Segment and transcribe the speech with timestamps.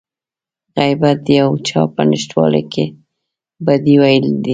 [0.79, 2.85] غيبت د يو چا په نشتوالي کې
[3.65, 4.49] بدي ويل دي.